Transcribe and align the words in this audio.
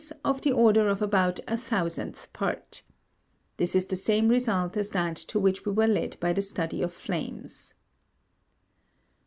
of 0.25 0.41
the 0.41 0.51
order 0.51 0.87
of 0.87 0.99
about 0.99 1.39
a 1.47 1.55
thousandth 1.55 2.33
part. 2.33 2.81
This 3.57 3.75
is 3.75 3.85
the 3.85 3.95
same 3.95 4.29
result 4.29 4.75
as 4.75 4.89
that 4.89 5.15
to 5.17 5.39
which 5.39 5.63
we 5.63 5.73
were 5.73 5.85
led 5.85 6.19
by 6.19 6.33
the 6.33 6.41
study 6.41 6.81
of 6.81 6.91
flames. 6.91 7.75